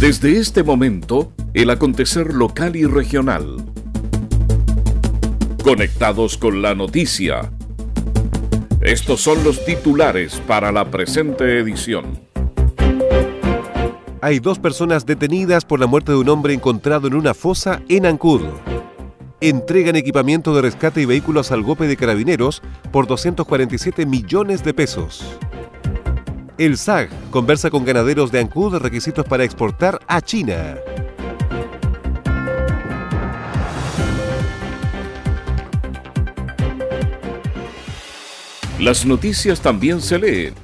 [0.00, 3.56] Desde este momento, el acontecer local y regional.
[5.64, 7.50] Conectados con la noticia.
[8.80, 12.20] Estos son los titulares para la presente edición.
[14.20, 18.06] Hay dos personas detenidas por la muerte de un hombre encontrado en una fosa en
[18.06, 18.42] Ancud.
[19.40, 22.62] Entregan equipamiento de rescate y vehículos al golpe de carabineros
[22.92, 25.24] por 247 millones de pesos.
[26.58, 30.74] El SAG conversa con ganaderos de Ancud de requisitos para exportar a China.
[38.80, 40.54] Las noticias también se leen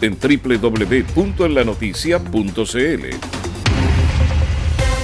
[0.00, 3.04] en www.enlanoticia.cl.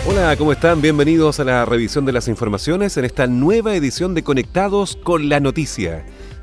[0.06, 0.80] Hola, ¿cómo están?
[0.80, 5.41] Bienvenidos a la revisión de las informaciones en esta nueva edición de Conectados con la
[5.41, 6.06] Noticia.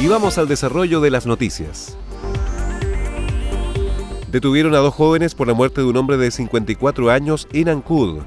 [0.00, 1.96] Y vamos al desarrollo de las noticias.
[4.30, 8.20] Detuvieron a dos jóvenes por la muerte de un hombre de 54 años en Ancud.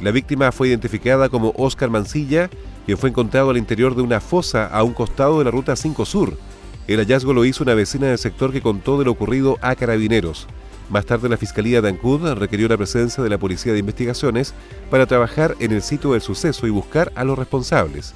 [0.00, 2.48] La víctima fue identificada como Oscar Mancilla,
[2.84, 6.04] quien fue encontrado al interior de una fosa a un costado de la ruta 5
[6.04, 6.38] Sur.
[6.86, 10.46] El hallazgo lo hizo una vecina del sector que contó de lo ocurrido a carabineros.
[10.90, 14.54] Más tarde la Fiscalía de Ancud requirió la presencia de la Policía de Investigaciones
[14.90, 18.14] para trabajar en el sitio del suceso y buscar a los responsables.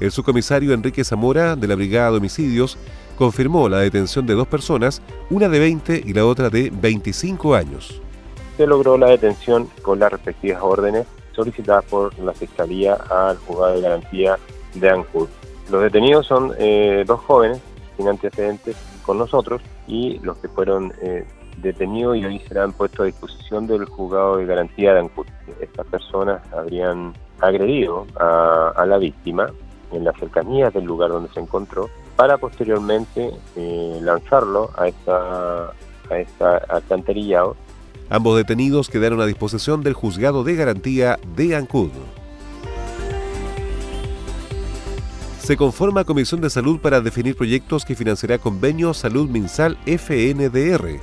[0.00, 2.78] El subcomisario Enrique Zamora, de la Brigada de Homicidios,
[3.18, 8.00] confirmó la detención de dos personas, una de 20 y la otra de 25 años.
[8.56, 13.82] Se logró la detención con las respectivas órdenes solicitadas por la Fiscalía al juzgado de
[13.82, 14.38] garantía
[14.74, 15.28] de Ancud.
[15.70, 17.60] Los detenidos son eh, dos jóvenes
[17.98, 21.26] sin antecedentes con nosotros y los que fueron eh,
[21.58, 25.26] detenidos y hoy serán puestos a disposición del juzgado de garantía de Ancud.
[25.60, 29.50] Estas personas habrían agredido a la víctima
[29.92, 35.70] en las cercanías del lugar donde se encontró para posteriormente eh, lanzarlo a esta,
[36.10, 37.56] a esta alcantarillado.
[38.08, 41.90] Ambos detenidos quedaron a disposición del juzgado de garantía de Ancud.
[45.38, 51.00] Se conforma Comisión de Salud para definir proyectos que financiará convenio Salud Minsal FNDR.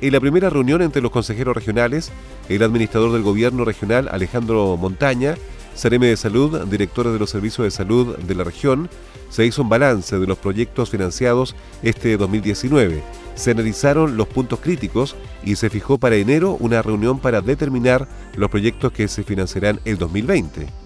[0.00, 2.12] En la primera reunión entre los consejeros regionales,
[2.48, 5.36] el administrador del gobierno regional Alejandro Montaña
[5.74, 8.88] Cereme de Salud, directora de los servicios de salud de la región,
[9.30, 13.02] se hizo un balance de los proyectos financiados este 2019.
[13.34, 18.06] Se analizaron los puntos críticos y se fijó para enero una reunión para determinar
[18.36, 20.81] los proyectos que se financiarán el 2020.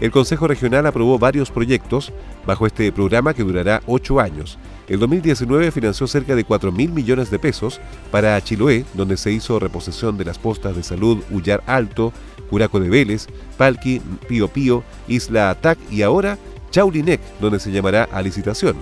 [0.00, 2.12] El Consejo Regional aprobó varios proyectos
[2.46, 4.58] bajo este programa que durará ocho años.
[4.88, 9.58] El 2019 financió cerca de 4 mil millones de pesos para Chiloé, donde se hizo
[9.58, 12.12] reposición de las postas de salud Ullar Alto,
[12.50, 16.38] Curaco de Vélez, Palqui, Pío Pío, Isla Atac y ahora
[16.70, 18.76] Chaulinec, donde se llamará a licitación.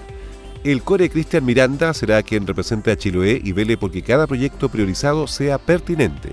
[0.64, 5.26] El core Cristian Miranda será quien represente a Chiloé y vele porque cada proyecto priorizado
[5.26, 6.30] sea pertinente.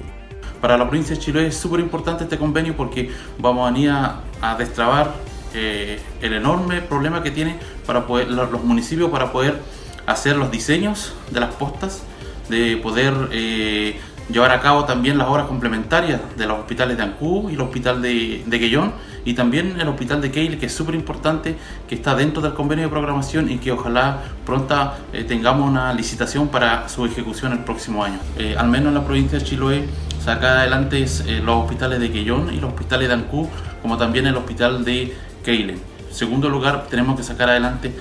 [0.62, 4.56] Para la provincia de Chiloé es súper importante este convenio porque vamos a venir a,
[4.58, 5.14] destrabar
[5.54, 9.62] eh, el enorme problema que tienen para poder, los, municipios para poder
[10.06, 12.04] hacer los diseños de las postas,
[12.50, 14.00] de poder eh,
[14.32, 18.02] llevar a cabo también las obras complementarias de los hospitales de Ancú y el hospital
[18.02, 18.94] de, de Guellón
[19.26, 21.56] y también el hospital de Keil, que es súper importante,
[21.88, 26.48] que está dentro del convenio de programación y que ojalá pronta eh, tengamos una licitación
[26.48, 28.20] para su ejecución el próximo año.
[28.38, 29.86] Eh, al menos en la provincia de Chiloé
[30.24, 33.50] saca adelante eh, los hospitales de Guellón y los hospitales de Ancú,
[33.82, 35.74] como también el hospital de Keile.
[35.74, 37.94] En segundo lugar, tenemos que sacar adelante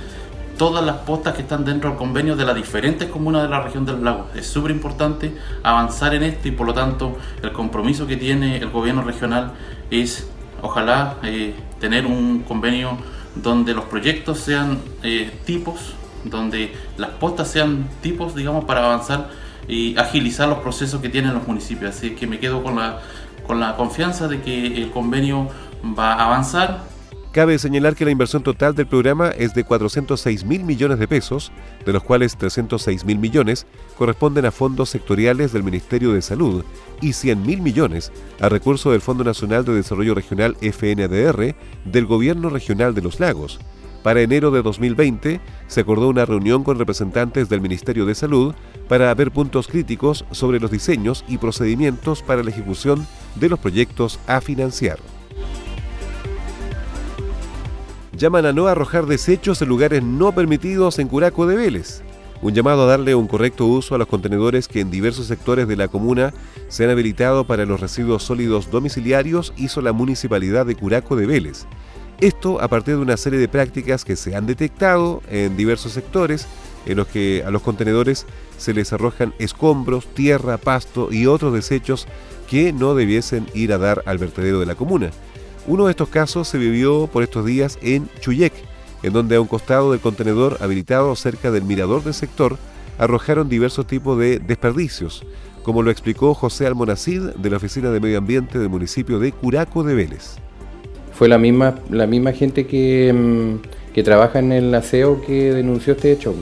[0.59, 3.87] todas las postas que están dentro del convenio de las diferentes comunas de la región
[3.87, 4.27] del lago.
[4.35, 8.69] Es súper importante avanzar en esto y por lo tanto el compromiso que tiene el
[8.69, 9.53] gobierno regional
[9.91, 10.29] es
[10.61, 12.99] ojalá eh, tener un convenio
[13.35, 15.95] donde los proyectos sean eh, tipos,
[16.25, 19.31] donde las postas sean tipos, digamos, para avanzar
[19.69, 21.95] y agilizar los procesos que tienen los municipios.
[21.97, 23.01] Así que me quedo con la,
[23.47, 25.49] con la confianza de que el convenio
[25.97, 26.88] va a avanzar
[27.39, 31.53] Cabe señalar que la inversión total del programa es de 406 mil millones de pesos,
[31.87, 33.65] de los cuales 306 mil millones
[33.97, 36.65] corresponden a fondos sectoriales del Ministerio de Salud
[37.01, 41.55] y 100 mil millones a recursos del Fondo Nacional de Desarrollo Regional FNDR
[41.85, 43.61] del Gobierno Regional de los Lagos.
[44.03, 48.53] Para enero de 2020 se acordó una reunión con representantes del Ministerio de Salud
[48.89, 53.07] para ver puntos críticos sobre los diseños y procedimientos para la ejecución
[53.37, 54.99] de los proyectos a financiar.
[58.19, 62.03] Llaman a no arrojar desechos en lugares no permitidos en Curaco de Vélez.
[62.43, 65.77] Un llamado a darle un correcto uso a los contenedores que en diversos sectores de
[65.77, 66.35] la comuna
[66.67, 71.67] se han habilitado para los residuos sólidos domiciliarios hizo la Municipalidad de Curaco de Vélez.
[72.21, 76.49] Esto a partir de una serie de prácticas que se han detectado en diversos sectores
[76.87, 78.27] en los que a los contenedores
[78.57, 82.09] se les arrojan escombros, tierra, pasto y otros desechos
[82.51, 85.13] que no debiesen ir a dar al vertedero de la comuna.
[85.69, 88.53] Uno de estos casos se vivió por estos días en Chuyec,
[89.05, 92.59] en donde a un costado del contenedor habilitado cerca del mirador del sector
[92.99, 95.25] arrojaron diversos tipos de desperdicios,
[95.63, 99.85] como lo explicó José Almonacid de la Oficina de Medio Ambiente del municipio de Curaco
[99.85, 100.39] de Vélez
[101.19, 105.95] fue la misma, la misma gente que, mm, que trabaja en el aseo que denunció
[105.95, 106.33] este hecho.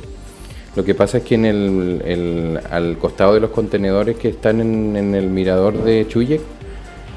[0.76, 5.14] Lo que pasa es que en el, al costado de los contenedores que están en,
[5.14, 6.42] el mirador de Chuyek,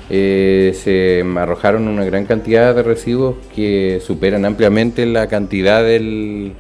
[0.10, 6.54] eh, se arrojaron una gran cantidad de residuos que superan ampliamente la cantidad del,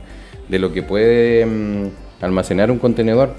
[0.50, 1.88] de lo que puede mm,
[2.22, 3.34] almacenar un contenedor.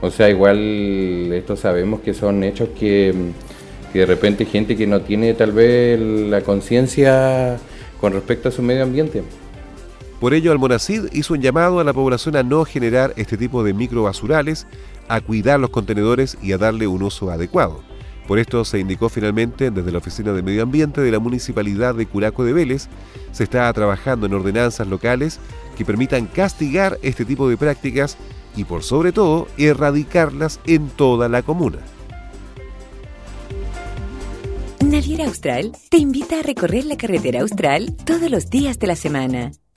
[0.00, 5.00] O sea, igual esto sabemos que son hechos que mm, de repente gente que no
[5.00, 7.58] tiene tal vez la conciencia
[8.00, 9.22] con respecto a su medio ambiente.
[10.20, 13.72] Por ello, Almonacid hizo un llamado a la población a no generar este tipo de
[13.72, 14.66] microbasurales,
[15.06, 17.87] a cuidar los contenedores y a darle un uso adecuado.
[18.28, 22.04] Por esto se indicó finalmente desde la Oficina de Medio Ambiente de la Municipalidad de
[22.04, 22.86] Curaco de Vélez,
[23.32, 25.40] se está trabajando en ordenanzas locales
[25.78, 28.18] que permitan castigar este tipo de prácticas
[28.54, 31.78] y por sobre todo erradicarlas en toda la comuna.
[34.84, 39.52] Naviera Austral te invita a recorrer la carretera austral todos los días de la semana.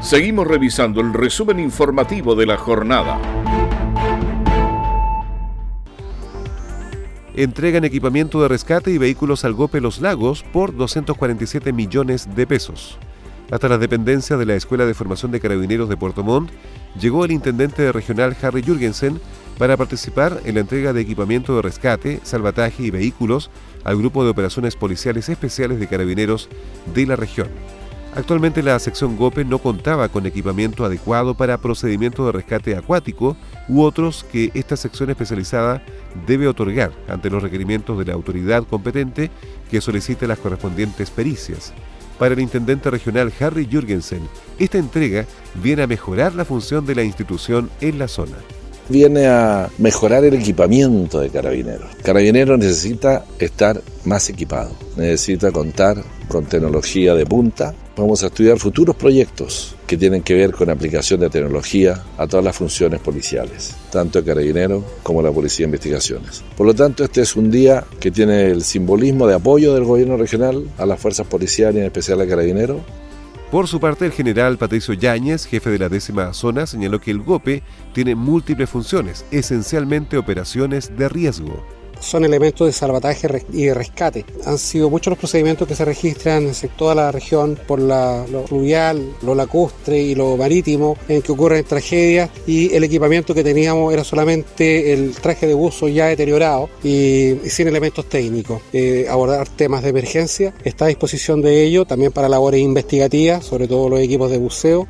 [0.00, 3.20] Seguimos revisando el resumen informativo de la jornada.
[7.36, 12.98] Entregan equipamiento de rescate y vehículos al GOPE Los Lagos por 247 millones de pesos.
[13.50, 16.50] Hasta las dependencias de la Escuela de Formación de Carabineros de Puerto Montt
[16.98, 19.20] llegó el intendente regional Harry Jürgensen
[19.58, 23.50] para participar en la entrega de equipamiento de rescate, salvataje y vehículos
[23.84, 26.48] al Grupo de Operaciones Policiales Especiales de Carabineros
[26.94, 27.48] de la región.
[28.14, 33.36] Actualmente la sección GOPE no contaba con equipamiento adecuado para procedimientos de rescate acuático
[33.68, 35.82] u otros que esta sección especializada
[36.26, 39.30] debe otorgar ante los requerimientos de la autoridad competente
[39.70, 41.72] que solicite las correspondientes pericias.
[42.18, 44.28] Para el intendente regional Harry Jürgensen,
[44.58, 45.24] esta entrega
[45.62, 48.36] viene a mejorar la función de la institución en la zona
[48.90, 51.94] viene a mejorar el equipamiento de Carabineros.
[52.02, 57.74] Carabineros necesita estar más equipado, necesita contar con tecnología de punta.
[58.00, 62.42] Vamos a estudiar futuros proyectos que tienen que ver con aplicación de tecnología a todas
[62.42, 66.42] las funciones policiales, tanto de Carabineros como la Policía de Investigaciones.
[66.56, 70.16] Por lo tanto, este es un día que tiene el simbolismo de apoyo del gobierno
[70.16, 72.80] regional a las fuerzas policiales en especial a Carabineros
[73.50, 77.18] por su parte, el general Patricio Yáñez, jefe de la décima zona, señaló que el
[77.18, 81.60] GOPE tiene múltiples funciones, esencialmente operaciones de riesgo
[82.00, 84.24] son elementos de salvataje y de rescate.
[84.44, 88.46] Han sido muchos los procedimientos que se registran en toda la región por la, lo
[88.46, 93.92] fluvial, lo lacustre y lo marítimo en que ocurren tragedias y el equipamiento que teníamos
[93.92, 98.62] era solamente el traje de buzo ya deteriorado y, sin elementos técnicos.
[98.72, 103.68] Eh, abordar temas de emergencia está a disposición de ello también para labores investigativas, sobre
[103.68, 104.88] todo los equipos de buceo.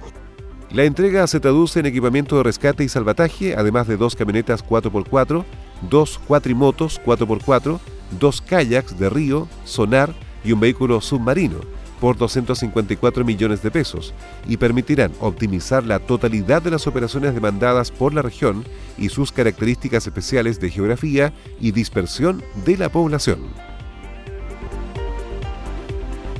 [0.72, 5.44] La entrega se traduce en equipamiento de rescate y salvataje, además de dos camionetas 4x4,
[5.88, 7.78] dos cuatrimotos 4x4,
[8.18, 11.60] dos kayaks de río, sonar y un vehículo submarino
[12.00, 14.14] por 254 millones de pesos
[14.48, 18.64] y permitirán optimizar la totalidad de las operaciones demandadas por la región
[18.96, 23.40] y sus características especiales de geografía y dispersión de la población.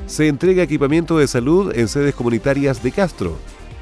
[0.07, 3.39] Se entrega equipamiento de salud en sedes comunitarias de Castro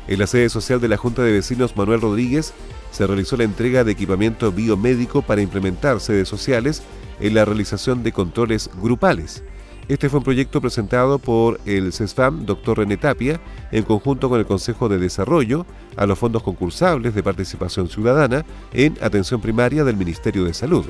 [0.08, 2.52] en la sede social de la Junta de Vecinos Manuel Rodríguez
[2.98, 6.82] se realizó la entrega de equipamiento biomédico para implementar sedes sociales
[7.20, 9.44] en la realización de controles grupales.
[9.86, 13.40] Este fue un proyecto presentado por el CESFAM, doctor René Tapia,
[13.70, 15.64] en conjunto con el Consejo de Desarrollo,
[15.96, 20.84] a los fondos concursables de participación ciudadana en atención primaria del Ministerio de Salud.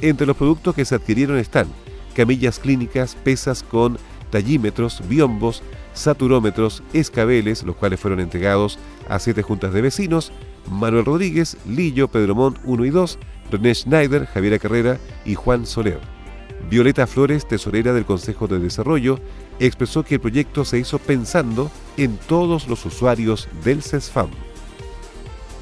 [0.00, 1.66] Entre los productos que se adquirieron están
[2.14, 3.98] camillas clínicas, pesas con
[4.30, 8.78] tallímetros, biombos, saturómetros, escabeles, los cuales fueron entregados
[9.10, 10.32] a siete juntas de vecinos,
[10.70, 13.18] Manuel Rodríguez, Lillo, Pedro Montt 1 y 2,
[13.50, 16.00] René Schneider, Javiera Carrera y Juan Soler.
[16.70, 19.18] Violeta Flores, tesorera del Consejo de Desarrollo,
[19.58, 24.30] expresó que el proyecto se hizo pensando en todos los usuarios del CESFAM.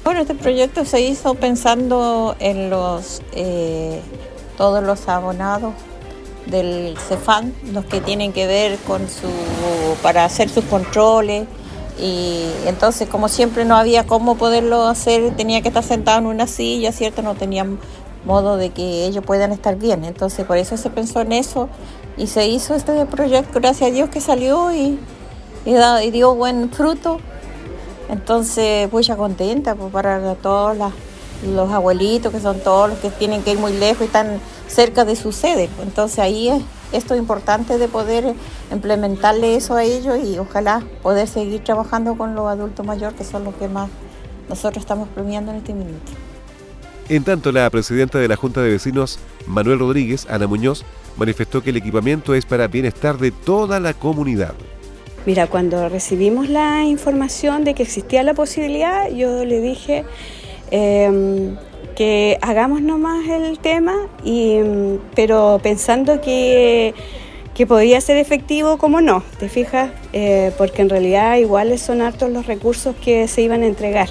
[0.03, 4.01] Bueno, este proyecto se hizo pensando en los eh,
[4.57, 5.73] todos los abonados
[6.45, 9.29] del CEFAM, los que tienen que ver con su
[10.01, 11.47] para hacer sus controles
[11.99, 16.47] y entonces como siempre no había cómo poderlo hacer, tenía que estar sentado en una
[16.47, 17.21] silla, ¿cierto?
[17.21, 17.79] No tenían
[18.25, 20.03] modo de que ellos puedan estar bien.
[20.05, 21.69] Entonces por eso se pensó en eso
[22.17, 24.99] y se hizo este proyecto, gracias a Dios que salió y,
[25.65, 27.19] y, dio buen fruto.
[28.09, 30.77] Entonces, pues ya contenta pues, para todos
[31.47, 35.05] los abuelitos, que son todos los que tienen que ir muy lejos y están cerca
[35.05, 35.69] de su sede.
[35.81, 36.61] Entonces ahí es
[36.93, 38.33] esto importante de poder
[38.71, 43.43] implementarle eso a ellos y ojalá poder seguir trabajando con los adultos mayores, que son
[43.43, 43.89] los que más
[44.47, 46.11] nosotros estamos premiando en este minuto.
[47.09, 50.85] En tanto, la presidenta de la Junta de Vecinos, Manuel Rodríguez, Ana Muñoz,
[51.17, 54.53] manifestó que el equipamiento es para bienestar de toda la comunidad.
[55.25, 60.05] Mira, cuando recibimos la información de que existía la posibilidad, yo le dije
[60.71, 61.55] em,
[61.93, 64.57] que hagamos nomás el tema, y,
[65.15, 66.93] pero pensando que,
[67.53, 69.91] que podía ser efectivo como no, ¿te fijas?
[70.13, 74.09] Eh, porque en realidad iguales son hartos los recursos que se iban a entregar.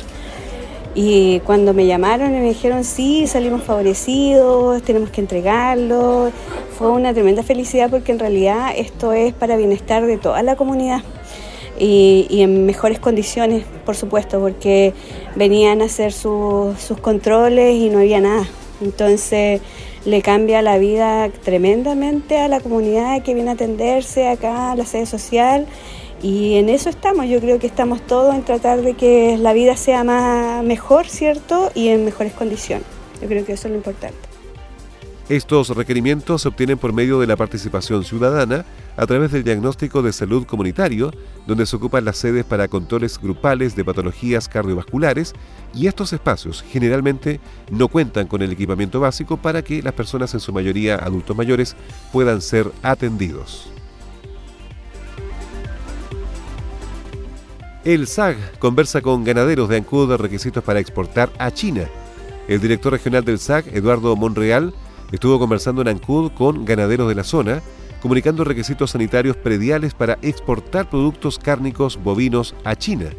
[0.95, 6.31] Y cuando me llamaron y me dijeron, sí, salimos favorecidos, tenemos que entregarlo,
[6.79, 11.03] fue una tremenda felicidad porque en realidad esto es para bienestar de toda la comunidad
[11.79, 14.93] y, en mejores condiciones, por supuesto, porque
[15.37, 18.47] venían a hacer sus controles y no había nada.
[18.81, 19.61] Entonces
[20.05, 24.85] le cambia la vida tremendamente a la comunidad que viene a atenderse acá a la
[24.85, 25.67] sede social
[26.23, 29.77] y en eso estamos, yo creo que estamos todos en tratar de que la vida
[29.77, 31.71] sea más mejor, ¿cierto?
[31.75, 32.87] Y en mejores condiciones.
[33.21, 34.32] Yo creo que eso es lo importante.
[35.33, 38.67] Estos requerimientos se obtienen por medio de la participación ciudadana
[38.99, 41.11] a través del diagnóstico de salud comunitario,
[41.47, 45.33] donde se ocupan las sedes para controles grupales de patologías cardiovasculares
[45.73, 50.41] y estos espacios generalmente no cuentan con el equipamiento básico para que las personas, en
[50.41, 51.77] su mayoría adultos mayores,
[52.13, 53.71] puedan ser atendidos.
[57.87, 61.89] El SAG conversa con ganaderos de Ancud de requisitos para exportar a China.
[62.49, 64.75] El director regional del SAG, Eduardo Monreal,
[65.13, 67.63] estuvo conversando en Ancud con ganaderos de la zona,
[68.01, 73.11] comunicando requisitos sanitarios prediales para exportar productos cárnicos bovinos a China.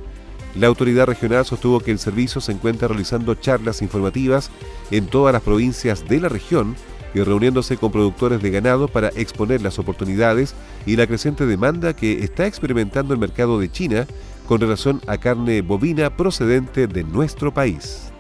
[0.55, 4.51] La autoridad regional sostuvo que el servicio se encuentra realizando charlas informativas
[4.91, 6.75] en todas las provincias de la región
[7.13, 10.53] y reuniéndose con productores de ganado para exponer las oportunidades
[10.85, 14.07] y la creciente demanda que está experimentando el mercado de China
[14.47, 18.12] con relación a carne bovina procedente de nuestro país.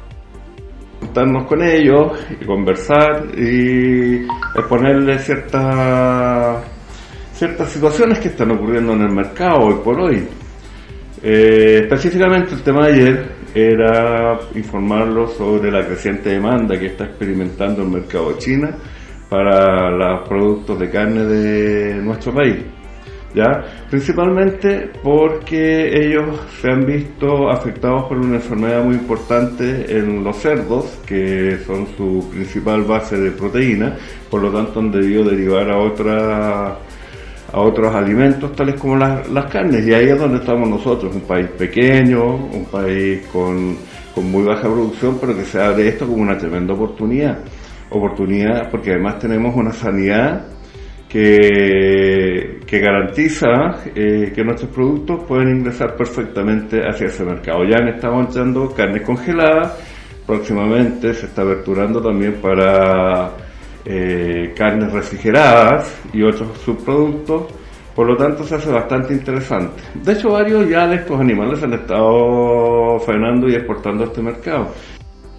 [1.03, 6.63] Juntarnos con ellos y conversar y exponerles ciertas
[7.33, 10.25] ciertas situaciones que están ocurriendo en el mercado hoy por hoy.
[11.21, 17.81] Eh, específicamente el tema de ayer era informarlos sobre la creciente demanda que está experimentando
[17.81, 18.77] el mercado de China
[19.29, 22.63] para los productos de carne de nuestro país.
[23.89, 30.99] Principalmente porque ellos se han visto afectados por una enfermedad muy importante en los cerdos,
[31.05, 33.95] que son su principal base de proteína,
[34.29, 36.77] por lo tanto han debido derivar a otra
[37.53, 39.85] a otros alimentos tales como las, las carnes.
[39.85, 43.77] Y ahí es donde estamos nosotros, un país pequeño, un país con,
[44.15, 47.37] con muy baja producción, pero que se abre esto como una tremenda oportunidad.
[47.91, 50.47] Oportunidad porque además tenemos una sanidad
[51.13, 53.47] que, garantiza
[53.93, 57.63] eh, que nuestros productos pueden ingresar perfectamente hacia ese mercado.
[57.65, 59.77] Ya han estado entrando carne congelada,
[60.25, 63.31] próximamente se está aperturando también para
[63.85, 67.43] eh, carnes refrigeradas y otros subproductos,
[67.95, 69.83] por lo tanto se hace bastante interesante.
[69.93, 74.71] De hecho, varios ya de estos animales han estado frenando y exportando a este mercado.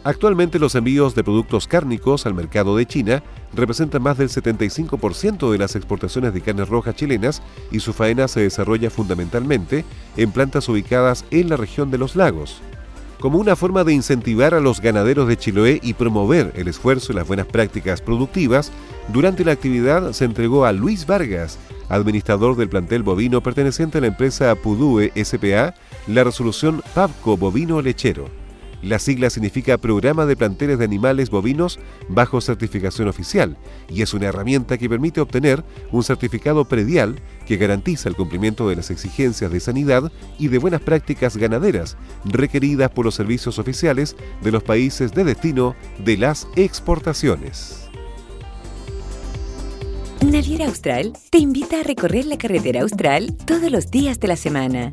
[0.04, 3.22] Actualmente los envíos de productos cárnicos al mercado de China
[3.54, 7.40] representan más del 75% de las exportaciones de carnes rojas chilenas
[7.72, 9.86] y su faena se desarrolla fundamentalmente
[10.18, 12.60] en plantas ubicadas en la región de los lagos.
[13.18, 17.14] Como una forma de incentivar a los ganaderos de Chiloé y promover el esfuerzo y
[17.14, 18.70] las buenas prácticas productivas,
[19.10, 21.58] durante la actividad se entregó a Luis Vargas,
[21.88, 25.74] administrador del plantel bovino perteneciente a la empresa Pudue SPA,
[26.06, 28.43] la resolución PAVCO Bovino Lechero.
[28.84, 31.78] La sigla significa Programa de Planteles de Animales Bovinos
[32.10, 33.56] bajo certificación oficial
[33.88, 38.76] y es una herramienta que permite obtener un certificado predial que garantiza el cumplimiento de
[38.76, 44.52] las exigencias de sanidad y de buenas prácticas ganaderas requeridas por los servicios oficiales de
[44.52, 45.74] los países de destino
[46.04, 47.88] de las exportaciones.
[50.22, 54.92] Naviera Austral te invita a recorrer la carretera austral todos los días de la semana.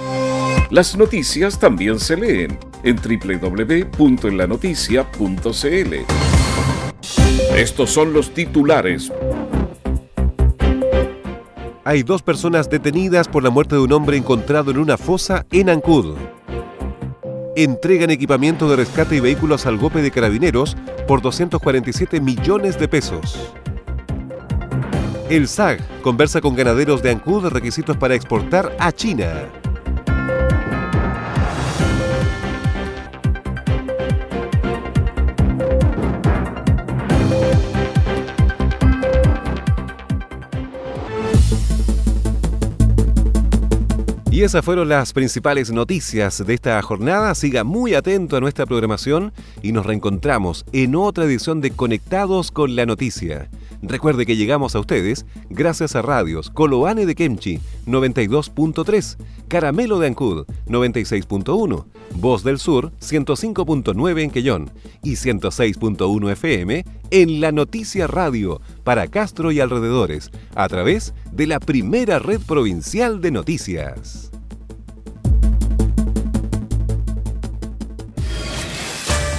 [0.71, 5.95] Las noticias también se leen en www.enlanoticia.cl.
[7.57, 9.11] Estos son los titulares.
[11.83, 15.69] Hay dos personas detenidas por la muerte de un hombre encontrado en una fosa en
[15.69, 16.15] Ancud.
[17.57, 23.51] Entregan equipamiento de rescate y vehículos al golpe de carabineros por 247 millones de pesos.
[25.29, 29.49] El SAG conversa con ganaderos de Ancud requisitos para exportar a China.
[44.41, 47.35] Y esas fueron las principales noticias de esta jornada.
[47.35, 52.75] Siga muy atento a nuestra programación y nos reencontramos en otra edición de Conectados con
[52.75, 53.51] la Noticia.
[53.83, 59.17] Recuerde que llegamos a ustedes gracias a radios Coloane de Kemchi 92.3,
[59.47, 64.71] Caramelo de Ancud 96.1, Voz del Sur 105.9 en Quellón
[65.03, 71.59] y 106.1 FM en La Noticia Radio para Castro y alrededores a través de la
[71.59, 74.30] primera red provincial de noticias.